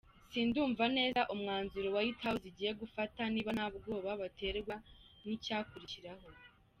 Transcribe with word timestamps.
Sindumva 0.31 0.83
neza 0.97 1.21
umwanzuro 1.33 1.87
White 1.95 2.21
House 2.25 2.45
igiye 2.51 2.71
gufata 2.81 3.21
niba 3.33 3.49
nta 3.57 3.67
bwoba 3.75 4.11
baterwa 4.21 4.75
n’icyakurikiraho. 5.25 6.27